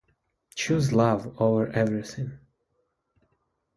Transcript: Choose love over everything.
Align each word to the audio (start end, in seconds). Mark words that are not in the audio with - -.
Choose 0.55 0.91
love 0.91 1.39
over 1.39 1.67
everything. 1.73 2.39